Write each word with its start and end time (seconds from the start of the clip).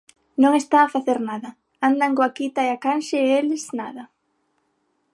Non 0.41 0.51
está 0.61 0.77
a 0.83 0.91
facer 0.95 1.17
nada, 1.29 1.49
andan 1.89 2.15
coa 2.17 2.33
quita 2.37 2.61
e 2.67 2.69
a 2.71 2.81
canxe 2.85 3.15
e 3.25 3.31
eles, 3.39 3.63
nada. 3.79 4.03